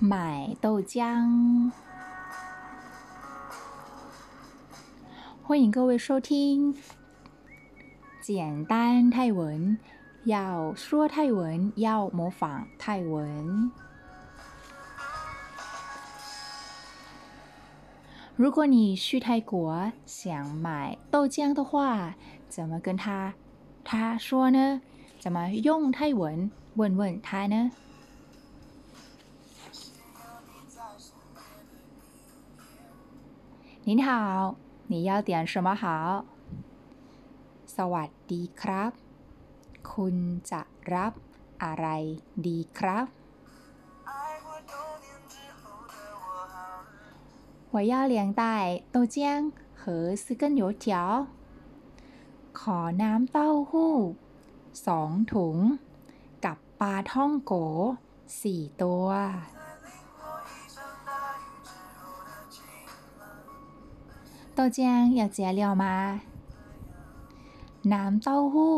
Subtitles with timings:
[0.00, 1.72] 买豆浆。
[5.42, 6.76] 欢迎各位收听
[8.20, 9.76] 简单泰文，
[10.22, 13.72] 要说泰文，要模仿泰文。
[18.36, 22.14] 如果你去泰国想买豆浆的话，
[22.48, 23.34] 怎么跟他
[23.82, 24.80] 他说呢？
[25.18, 27.72] 怎么用泰文问问他呢？
[33.87, 34.55] 您好，
[34.87, 36.25] 你要点什么好？
[37.75, 38.91] สวัสดีครับ
[39.91, 40.15] คุณ
[40.51, 40.61] จะ
[40.93, 41.13] รับ
[41.63, 41.87] อะไร
[42.45, 43.07] ดีครับ？
[47.73, 48.43] 我要两袋
[48.93, 51.27] 豆浆和四根油条。
[52.59, 53.95] ขอน้ำเต้าหู้
[54.87, 55.57] สองถุง
[56.45, 57.53] กับปลาท่องโก
[58.41, 59.07] สี่ตัว
[64.57, 65.85] 豆浆要加料吗
[67.93, 68.77] น้ำเต้าหู้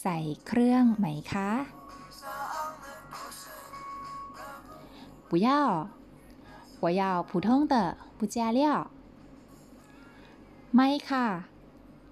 [0.00, 1.50] ใส่เครื่องไหมคะ
[5.30, 5.48] 不要
[6.80, 7.74] 我要普通的
[8.18, 8.60] 不加料
[10.74, 11.26] ไม่ค่ะ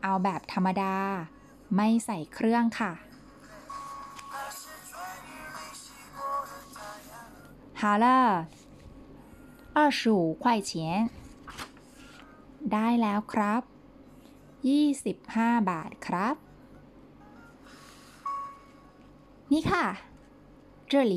[0.02, 0.94] เอาแบบธรรมดา
[1.76, 2.92] ไม่ใส่เครื่องค่ะ
[7.80, 8.48] 好了
[9.74, 11.10] 二十五块钱
[12.72, 13.62] ได้แล้วครับ
[14.74, 16.34] 25 บาทครับ
[19.52, 19.86] นี่ค่ะ
[20.92, 21.14] 这里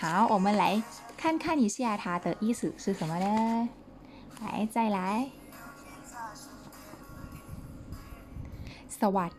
[0.00, 0.82] 好，我们来
[1.16, 3.68] 看看一下它的意思是什么呢？
[4.42, 5.30] 来，再来。
[9.00, 9.32] สวัส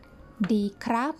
[0.52, 1.19] ดีครับ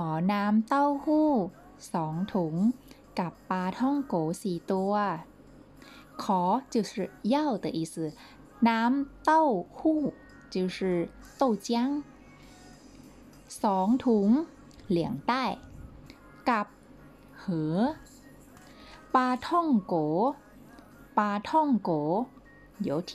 [0.00, 0.02] อ
[0.32, 1.30] น้ำเต้าหู้
[1.92, 2.54] สองถุง
[3.18, 4.92] กับปลาท่องโกสี่ตัว
[6.22, 6.40] ขอ
[6.72, 6.92] 就是
[7.34, 7.94] 要的意思
[8.68, 9.44] น้ำเต้า
[9.78, 10.00] หู้
[10.54, 10.78] 就是
[11.40, 11.68] 豆浆
[13.62, 14.28] สองถุง
[14.96, 14.98] 两
[15.30, 15.32] 袋
[16.48, 16.66] กับ
[17.42, 17.44] 和
[19.14, 19.94] ปลาท่องโก
[21.18, 21.90] ปลาท่องโก
[22.86, 23.12] 油条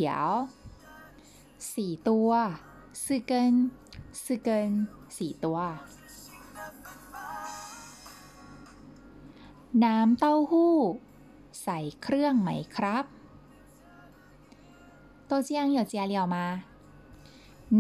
[1.72, 2.30] สี่ตัว
[3.02, 3.32] 四根
[4.12, 4.50] 四根
[5.18, 5.58] สี่ตัว
[9.84, 10.76] น้ำเต้าหู้
[11.64, 13.06] ใส่เครื่องไหมครับ
[15.30, 16.38] 豆浆要加料吗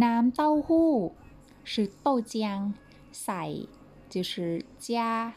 [0.03, 0.91] น้ำเต้าหู้
[1.72, 1.73] 是
[2.05, 2.73] 豆浆
[3.23, 3.44] ใส่
[4.13, 5.33] 就是加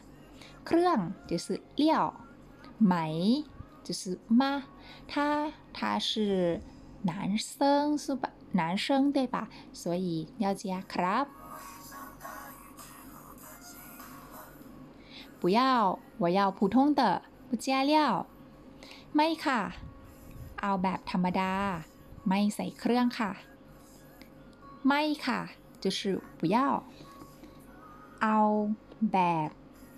[0.65, 0.97] เครื่อง
[1.29, 2.13] 就是料
[2.85, 2.93] ไหม
[3.85, 4.41] 就是吗
[5.07, 6.61] 他他是
[7.03, 11.38] 男生是吧男生对吧所以要加ครับ
[15.39, 15.59] 不要
[16.21, 17.01] 我要普通的
[17.49, 18.25] 不加料
[19.15, 19.59] ไม่ค่ะ
[20.61, 21.51] เอาแบบธรรมดา
[22.27, 23.31] ไม่ใส่เครื่องค่ะ
[24.87, 25.39] ไม่ค่ะ
[25.83, 25.99] 就是
[26.39, 26.57] 不要
[28.21, 28.37] เอา
[29.11, 29.49] แบบ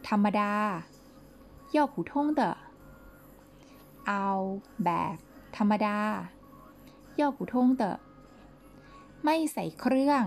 [0.08, 0.52] ธรรมดา
[1.76, 2.42] 要普通的
[4.08, 4.26] เอา
[4.84, 5.16] แบบ
[5.58, 5.98] ธรรมดา
[7.20, 7.84] 要普通的
[9.24, 10.24] ไม่ใส่เครื่อง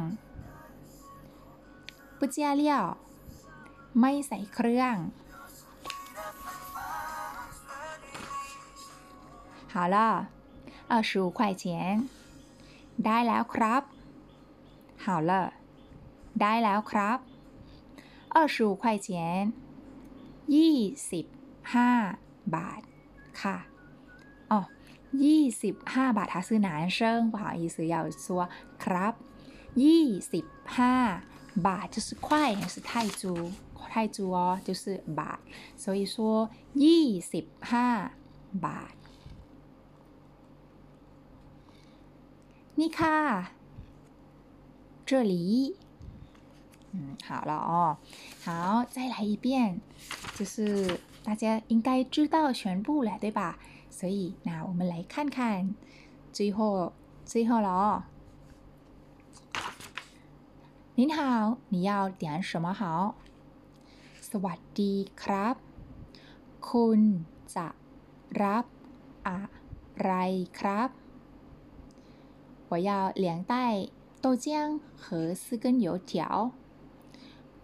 [2.18, 2.96] 不加料
[4.00, 4.96] ไม่ใส่เครื่อง
[9.72, 9.96] 好了
[10.92, 11.64] 二十五块钱
[13.04, 13.82] ได้แล้วครับ
[15.04, 15.32] 好了
[16.40, 17.18] ได้แล้วครับ
[18.34, 19.08] 二十五块钱
[20.54, 20.78] ยี่
[21.10, 21.26] สิบ
[21.74, 21.90] ห้า
[22.54, 22.82] บาท
[23.42, 23.56] ค่ะ
[24.50, 24.60] อ๋อ
[25.24, 28.48] ยี่สิบห้าบาท他是男生不好意思要说
[28.82, 29.14] ครับ
[29.82, 30.94] ยี่สิบห้า
[31.66, 33.22] บาท就是块还是泰铢
[33.94, 35.38] 泰铢哦就是บาท
[35.76, 36.48] 所以说
[36.82, 37.86] ยี่สิบห้า
[38.64, 38.94] บาท
[42.78, 43.16] นี่ค่ะ
[45.08, 45.34] 这里
[46.92, 47.96] 嗯，好了哦，
[48.44, 49.80] 好，再来一遍，
[50.34, 53.58] 就是大家应该知道全部了，对吧？
[53.90, 55.74] 所以，那我们来看看
[56.32, 56.92] 最后
[57.24, 58.02] 最后了哦。
[60.96, 63.14] 您好，你要点什么好？
[64.34, 65.56] สวัสดีครับ
[66.68, 67.00] คุณ
[67.54, 67.66] จะ
[68.42, 68.64] รับ
[69.28, 69.40] อะ
[70.02, 70.12] ไร
[70.58, 70.88] ครับ
[72.70, 72.90] 我要
[73.24, 73.54] 两袋
[74.22, 74.46] 豆浆
[75.02, 76.52] 和四根油条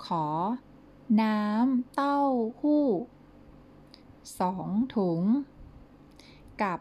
[0.05, 0.25] ขอ
[1.21, 2.21] น้ำเต้า
[2.59, 2.87] หู้
[4.39, 5.23] สองถุง
[6.63, 6.81] กับ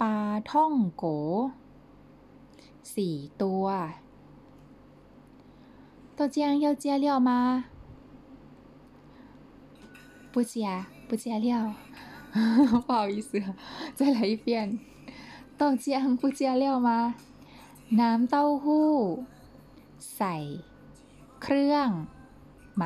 [0.00, 0.18] ปลา
[0.50, 1.04] ท่องโก
[2.94, 3.64] สี่ตัว
[6.16, 7.30] 豆浆要加料吗？
[10.34, 11.74] 不加，不加料。
[12.86, 13.42] 不好意思，
[13.94, 14.78] 再来一遍。
[15.58, 17.14] 豆浆不加料吗？
[18.00, 18.90] น้ำเต้าหู้
[20.16, 20.36] ใส่
[21.42, 21.88] เครื่อง
[22.74, 22.84] ไหม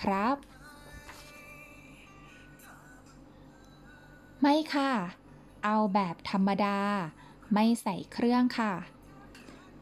[0.00, 0.36] ครับ
[4.40, 4.92] ไม่ค่ะ
[5.64, 6.78] เอาแบบธรรมดา
[7.52, 8.72] ไม่ใส่เครื่องค่ะ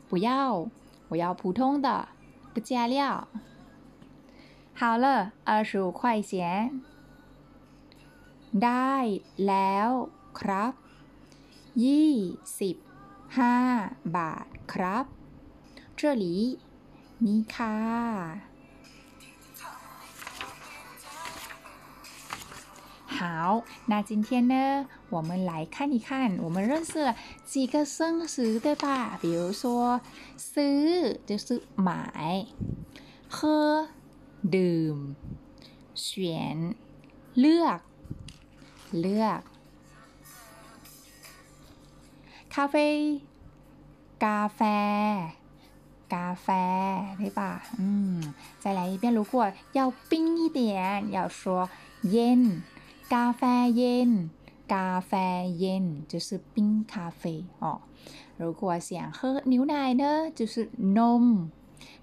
[0.09, 0.29] 不要
[1.11, 1.89] 我要普通的
[2.53, 2.97] 不加料
[4.81, 6.01] 好了二十五块
[6.31, 6.33] 钱
[8.65, 8.95] ได้
[9.47, 9.89] แล้ว
[10.39, 10.73] ครับ
[11.85, 12.17] ยี่
[12.61, 12.77] สิบ
[13.39, 13.57] ห้า
[14.17, 15.05] บาทครับ
[15.99, 16.25] 这里
[17.25, 17.75] นี่ค่ะ
[23.19, 29.19] 好，那今天呢，我们来看一看，我们认识了几个生词，对吧？
[29.23, 30.01] 比如说，
[30.37, 32.47] ซื้อ就是买，
[33.31, 33.89] 喝
[34.55, 34.97] ดื่ม
[35.95, 36.75] 选
[37.39, 37.81] เลือก
[39.01, 39.41] เลือก
[42.53, 43.21] 咖啡
[44.19, 44.61] 咖啡
[46.09, 46.53] 咖啡，
[47.19, 47.63] 对吧？
[47.79, 49.13] 嗯，再来一遍。
[49.13, 51.69] 如果要冰一点，要说
[52.03, 52.61] yen。
[53.09, 54.29] 咖啡yen，
[54.67, 55.17] 咖啡
[55.59, 57.81] yen就是冰咖啡哦。
[58.37, 60.71] 如果想喝牛奶呢，就是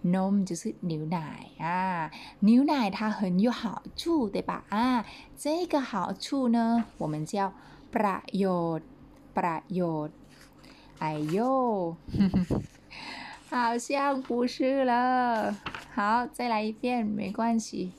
[0.03, 2.11] 浓就是牛奶啊，
[2.41, 4.65] 牛奶它很有好处对吧？
[4.69, 5.05] 啊，
[5.37, 7.53] 这个好处呢，我们叫
[7.93, 10.11] brayoud，brayoud。
[10.99, 11.97] 哎呦，
[13.51, 15.57] 好像不是了。
[15.95, 17.07] 好，再来一遍。
[17.07, 17.93] 没关系，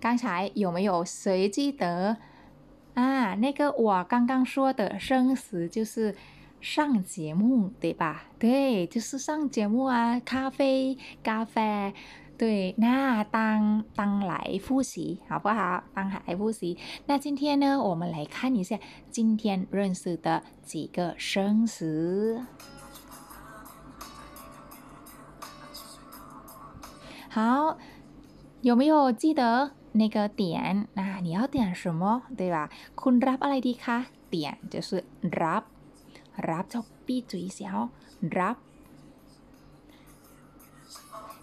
[0.00, 2.16] 刚才有没有谁记得
[2.94, 3.34] 啊？
[3.34, 6.16] 那个我刚刚说的生词就是。
[6.59, 8.23] 上节目，对吧？
[8.39, 11.93] 对，就是上节目啊，咖啡、咖啡。
[12.35, 15.83] 对，那当当来复习好不好？
[15.93, 16.77] 当来复习。
[17.05, 18.79] 那今天呢，我们来看一下
[19.11, 22.43] 今天认识的几个生词。
[27.29, 27.77] 好，
[28.61, 30.87] 有没有记得那个点？
[30.93, 32.23] 那你要点什么？
[32.35, 32.69] 对吧？
[32.95, 33.97] คุณรับอะไรดีคะ
[34.29, 35.63] 点就是รับ
[36.38, 37.88] Rap cho PTXHIL
[38.30, 38.56] rap.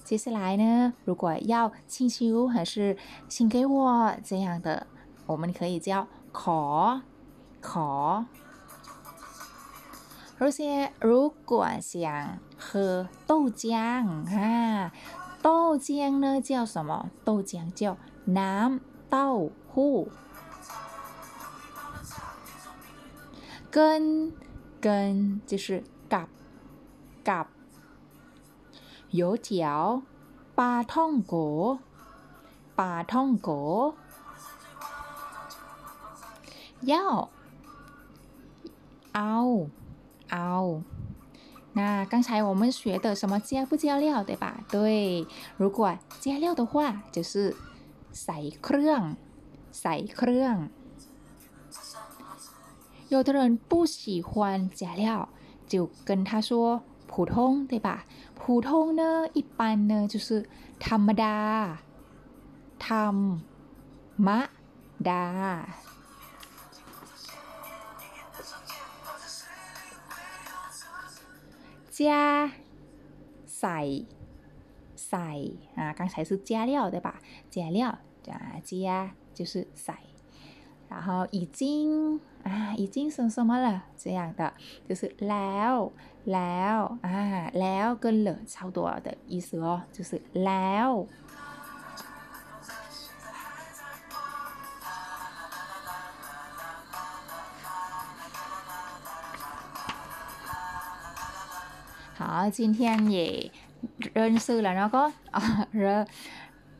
[0.06, 2.96] 接下来呢，如果要请求还是
[3.28, 4.88] 请给我这样的，
[5.26, 7.02] 我们可以叫 call
[7.62, 8.26] call。
[11.02, 14.92] 如果想喝豆浆，
[15.42, 17.10] 豆浆呢叫什么？
[17.24, 17.98] 豆浆叫
[18.28, 20.08] Nam To Who
[23.70, 24.45] 跟。
[24.85, 26.29] 跟就是กับ
[27.29, 27.47] กับ
[29.19, 30.03] 油条
[30.59, 31.35] ปลาท่องโก
[32.79, 33.51] ปลาท่องโก
[36.91, 36.93] 要
[39.15, 39.37] เอา
[40.33, 40.83] เอา
[41.73, 44.65] 那刚才我们学的什么加不加料，对吧？
[44.71, 45.27] 对，
[45.57, 47.55] 如果加料的话，就是
[48.13, 49.03] ใส่เครื่อง
[49.81, 50.57] ใส่เครื่อง
[53.09, 55.29] 有的人不喜欢加料，
[55.67, 58.05] 就跟他说普通，对吧？
[58.35, 60.49] 普通呢，一般呢就是
[60.79, 61.79] ธรรมดา
[62.79, 63.41] ธรร
[64.27, 64.29] ม
[65.09, 65.67] ดา
[71.91, 72.51] 加
[73.47, 74.07] ใส่
[74.97, 77.21] ใส่啊，刚才是加料对吧？
[77.51, 77.91] 加料
[78.29, 79.99] 啊，加就是ใส่
[80.89, 83.83] 然后已经啊，已经是什么了？
[83.97, 84.53] 这样的
[84.89, 85.93] 就是แล้ว
[86.27, 91.07] แล้ว啊，แล้ว跟了差不多的意思哦，就是แล้ว。
[102.17, 103.51] 好，今天也
[104.13, 106.07] 认识了那个啊，人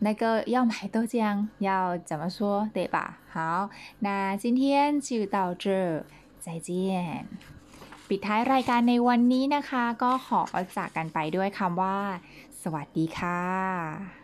[0.05, 3.19] 那个要买豆浆要怎么说，对吧？
[3.35, 3.69] 好，
[4.01, 6.05] 那今天就到这，
[6.39, 7.27] 再见。
[8.09, 10.41] ปิดท้ายรายการในวันนี้นะคะ ก็ขอ
[10.77, 11.99] จากกันไปด้วยคำว่า
[12.63, 14.24] สวัสดีค่ะ